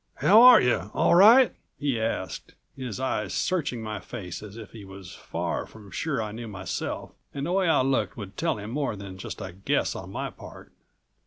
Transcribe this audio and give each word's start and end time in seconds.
"How 0.15 0.41
are 0.41 0.59
you, 0.59 0.89
all 0.95 1.13
right?" 1.13 1.53
he 1.77 1.99
asked, 2.01 2.55
his 2.75 2.99
eyes 2.99 3.35
searching 3.35 3.83
my 3.83 3.99
face 3.99 4.41
as 4.41 4.57
if 4.57 4.71
he 4.71 4.83
was 4.83 5.13
far 5.13 5.67
from 5.67 5.91
sure 5.91 6.19
I 6.23 6.31
knew 6.31 6.47
myself 6.47 7.11
and 7.35 7.45
the 7.45 7.51
way 7.51 7.67
I 7.69 7.81
looked 7.83 8.17
would 8.17 8.35
tell 8.35 8.57
him 8.57 8.71
more 8.71 8.95
than 8.95 9.19
just 9.19 9.41
a 9.41 9.53
guess 9.53 9.95
on 9.95 10.09
my 10.11 10.31
part. 10.31 10.71